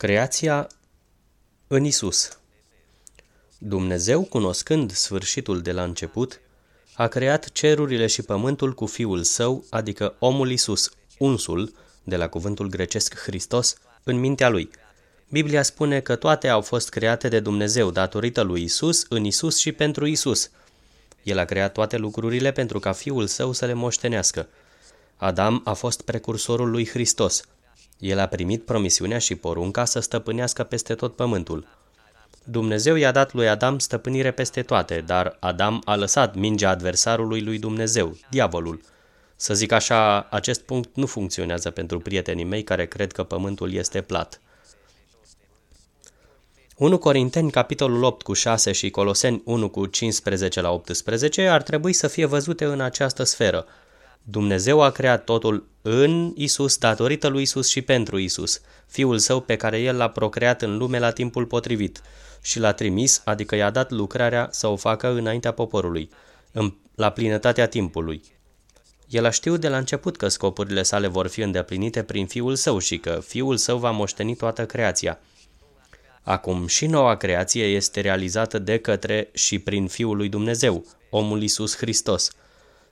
Creația 0.00 0.66
în 1.66 1.84
Isus 1.84 2.38
Dumnezeu, 3.58 4.22
cunoscând 4.22 4.92
sfârșitul 4.92 5.60
de 5.60 5.72
la 5.72 5.82
început, 5.82 6.40
a 6.94 7.06
creat 7.06 7.50
cerurile 7.52 8.06
și 8.06 8.22
pământul 8.22 8.74
cu 8.74 8.86
Fiul 8.86 9.22
Său, 9.22 9.64
adică 9.70 10.14
omul 10.18 10.50
Isus, 10.50 10.90
unsul, 11.18 11.74
de 12.04 12.16
la 12.16 12.28
cuvântul 12.28 12.68
grecesc 12.68 13.18
Hristos, 13.18 13.74
în 14.02 14.16
mintea 14.16 14.48
Lui. 14.48 14.70
Biblia 15.28 15.62
spune 15.62 16.00
că 16.00 16.16
toate 16.16 16.48
au 16.48 16.60
fost 16.60 16.88
create 16.88 17.28
de 17.28 17.40
Dumnezeu 17.40 17.90
datorită 17.90 18.40
lui 18.40 18.62
Isus, 18.62 19.06
în 19.08 19.24
Isus 19.24 19.56
și 19.58 19.72
pentru 19.72 20.06
Isus. 20.06 20.50
El 21.22 21.38
a 21.38 21.44
creat 21.44 21.72
toate 21.72 21.96
lucrurile 21.96 22.52
pentru 22.52 22.78
ca 22.78 22.92
Fiul 22.92 23.26
Său 23.26 23.52
să 23.52 23.66
le 23.66 23.72
moștenească. 23.72 24.48
Adam 25.16 25.60
a 25.64 25.72
fost 25.72 26.02
precursorul 26.02 26.70
lui 26.70 26.88
Hristos. 26.88 27.42
El 28.00 28.18
a 28.18 28.26
primit 28.26 28.64
promisiunea 28.64 29.18
și 29.18 29.34
porunca 29.34 29.84
să 29.84 30.00
stăpânească 30.00 30.62
peste 30.62 30.94
tot 30.94 31.16
pământul. 31.16 31.66
Dumnezeu 32.44 32.94
i-a 32.94 33.12
dat 33.12 33.32
lui 33.32 33.48
Adam 33.48 33.78
stăpânire 33.78 34.30
peste 34.30 34.62
toate, 34.62 35.02
dar 35.06 35.36
Adam 35.40 35.82
a 35.84 35.96
lăsat 35.96 36.34
mingea 36.34 36.70
adversarului 36.70 37.42
lui 37.42 37.58
Dumnezeu, 37.58 38.16
diavolul. 38.30 38.80
Să 39.36 39.54
zic 39.54 39.72
așa, 39.72 40.20
acest 40.30 40.60
punct 40.60 40.88
nu 40.94 41.06
funcționează 41.06 41.70
pentru 41.70 41.98
prietenii 41.98 42.44
mei 42.44 42.62
care 42.62 42.86
cred 42.86 43.12
că 43.12 43.22
pământul 43.22 43.72
este 43.72 44.00
plat. 44.00 44.40
1 46.76 46.98
Corinteni, 46.98 47.50
capitolul 47.50 48.02
8 48.02 48.22
cu 48.22 48.32
6 48.32 48.72
și 48.72 48.90
Coloseni 48.90 49.42
1 49.44 49.68
cu 49.68 49.86
15 49.86 50.60
la 50.60 50.70
18 50.70 51.46
ar 51.48 51.62
trebui 51.62 51.92
să 51.92 52.08
fie 52.08 52.24
văzute 52.24 52.64
în 52.64 52.80
această 52.80 53.22
sferă– 53.22 53.66
Dumnezeu 54.30 54.80
a 54.80 54.90
creat 54.90 55.24
totul 55.24 55.68
în 55.82 56.32
Isus, 56.36 56.78
datorită 56.78 57.28
lui 57.28 57.42
Isus 57.42 57.68
și 57.68 57.82
pentru 57.82 58.18
Isus, 58.18 58.60
Fiul 58.86 59.18
Său 59.18 59.40
pe 59.40 59.56
care 59.56 59.78
El 59.80 59.96
l-a 59.96 60.08
procreat 60.08 60.62
în 60.62 60.76
lume 60.76 60.98
la 60.98 61.10
timpul 61.10 61.46
potrivit 61.46 62.02
și 62.42 62.58
l-a 62.58 62.72
trimis, 62.72 63.22
adică 63.24 63.54
i-a 63.54 63.70
dat 63.70 63.90
lucrarea 63.90 64.48
să 64.50 64.66
o 64.66 64.76
facă 64.76 65.08
înaintea 65.08 65.52
poporului, 65.52 66.10
în, 66.52 66.74
la 66.94 67.10
plinătatea 67.10 67.66
timpului. 67.66 68.22
El 69.08 69.24
a 69.24 69.30
știut 69.30 69.60
de 69.60 69.68
la 69.68 69.76
început 69.76 70.16
că 70.16 70.28
scopurile 70.28 70.82
sale 70.82 71.06
vor 71.06 71.26
fi 71.26 71.40
îndeplinite 71.40 72.02
prin 72.02 72.26
Fiul 72.26 72.54
Său 72.54 72.78
și 72.78 72.98
că 72.98 73.20
Fiul 73.26 73.56
Său 73.56 73.78
va 73.78 73.90
moșteni 73.90 74.36
toată 74.36 74.66
creația. 74.66 75.18
Acum 76.22 76.66
și 76.66 76.86
noua 76.86 77.16
creație 77.16 77.64
este 77.64 78.00
realizată 78.00 78.58
de 78.58 78.78
către 78.78 79.28
și 79.32 79.58
prin 79.58 79.86
Fiul 79.86 80.16
lui 80.16 80.28
Dumnezeu, 80.28 80.84
omul 81.10 81.42
Isus 81.42 81.76
Hristos– 81.76 82.30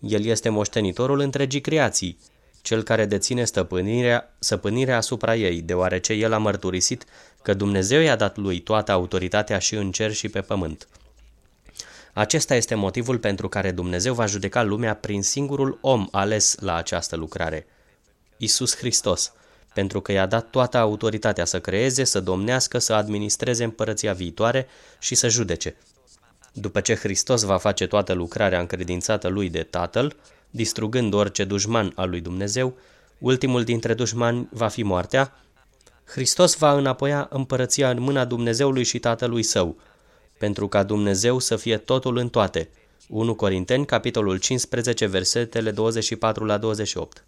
el 0.00 0.24
este 0.24 0.48
moștenitorul 0.48 1.20
întregii 1.20 1.60
creații, 1.60 2.18
cel 2.62 2.82
care 2.82 3.04
deține 3.04 3.44
stăpânirea, 3.44 4.34
stăpânirea 4.38 4.96
asupra 4.96 5.36
ei, 5.36 5.62
deoarece 5.62 6.12
el 6.12 6.32
a 6.32 6.38
mărturisit 6.38 7.04
că 7.42 7.54
Dumnezeu 7.54 8.00
i-a 8.00 8.16
dat 8.16 8.36
lui 8.36 8.60
toată 8.60 8.92
autoritatea 8.92 9.58
și 9.58 9.74
în 9.74 9.92
cer 9.92 10.12
și 10.12 10.28
pe 10.28 10.40
pământ. 10.40 10.88
Acesta 12.12 12.54
este 12.54 12.74
motivul 12.74 13.18
pentru 13.18 13.48
care 13.48 13.70
Dumnezeu 13.70 14.14
va 14.14 14.26
judeca 14.26 14.62
lumea 14.62 14.94
prin 14.94 15.22
singurul 15.22 15.78
om 15.80 16.08
ales 16.10 16.56
la 16.60 16.74
această 16.74 17.16
lucrare, 17.16 17.66
Isus 18.36 18.76
Hristos, 18.76 19.32
pentru 19.74 20.00
că 20.00 20.12
i-a 20.12 20.26
dat 20.26 20.50
toată 20.50 20.78
autoritatea 20.78 21.44
să 21.44 21.60
creeze, 21.60 22.04
să 22.04 22.20
domnească, 22.20 22.78
să 22.78 22.92
administreze 22.92 23.64
împărăția 23.64 24.12
viitoare 24.12 24.66
și 24.98 25.14
să 25.14 25.28
judece. 25.28 25.76
După 26.52 26.80
ce 26.80 26.94
Hristos 26.94 27.42
va 27.42 27.56
face 27.56 27.86
toată 27.86 28.12
lucrarea 28.12 28.60
încredințată 28.60 29.28
lui 29.28 29.50
de 29.50 29.62
Tatăl, 29.62 30.16
distrugând 30.50 31.14
orice 31.14 31.44
dușman 31.44 31.92
al 31.94 32.10
lui 32.10 32.20
Dumnezeu, 32.20 32.76
ultimul 33.18 33.64
dintre 33.64 33.94
dușmani 33.94 34.48
va 34.50 34.68
fi 34.68 34.82
moartea, 34.82 35.34
Hristos 36.04 36.56
va 36.56 36.72
înapoia 36.72 37.28
împărăția 37.30 37.90
în 37.90 38.00
mâna 38.00 38.24
Dumnezeului 38.24 38.84
și 38.84 38.98
Tatălui 38.98 39.42
Său, 39.42 39.76
pentru 40.38 40.68
ca 40.68 40.82
Dumnezeu 40.82 41.38
să 41.38 41.56
fie 41.56 41.76
totul 41.76 42.16
în 42.16 42.28
toate. 42.28 42.70
1 43.08 43.34
Corinteni, 43.34 43.86
capitolul 43.86 44.38
15, 44.38 45.06
versetele 45.06 45.70
24 45.70 46.44
la 46.44 46.58
28. 46.58 47.24